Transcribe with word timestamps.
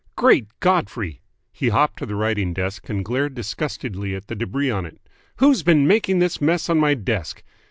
Great 0.15 0.47
Godfrey!" 0.61 1.21
He 1.53 1.69
hopped 1.69 1.99
to 1.99 2.07
the 2.07 2.15
writing 2.15 2.55
desk 2.55 2.89
and 2.89 3.05
glared 3.05 3.35
disgustedly 3.35 4.15
at 4.15 4.25
the 4.25 4.35
debris 4.35 4.71
on 4.71 4.83
it. 4.83 4.99
"Who's 5.35 5.61
been 5.61 5.85
making 5.85 6.17
this 6.17 6.41
mess 6.41 6.71
on 6.71 6.79
my 6.79 6.95
desk? 6.95 7.43